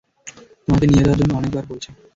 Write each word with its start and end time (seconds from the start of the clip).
তোমাকে 0.65 0.85
নিয়ে 0.87 1.03
যাওয়ার 1.03 1.19
জন্য 1.21 1.31
অনেকবার 1.35 1.63
বলছে। 1.71 1.89